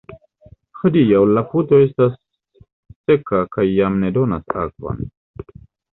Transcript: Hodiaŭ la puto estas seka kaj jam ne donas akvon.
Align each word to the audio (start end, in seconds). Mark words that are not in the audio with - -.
Hodiaŭ 0.79 1.19
la 1.33 1.43
puto 1.51 1.81
estas 1.89 2.17
seka 2.95 3.43
kaj 3.57 3.67
jam 3.73 4.03
ne 4.05 4.11
donas 4.17 4.53
akvon. 4.63 5.05